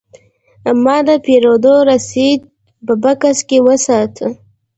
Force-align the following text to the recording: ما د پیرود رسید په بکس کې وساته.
ما 0.83 0.97
د 1.07 1.09
پیرود 1.25 1.65
رسید 1.89 2.41
په 2.85 2.93
بکس 3.03 3.37
کې 3.47 3.57
وساته. 3.67 4.27